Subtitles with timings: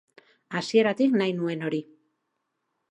[0.59, 1.85] Hasieratik nahi nuen hori.